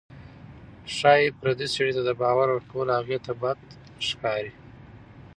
[0.95, 3.59] ښایي پردي سړي ته د بار ورکول هغې ته بد
[4.07, 4.51] ښکاري.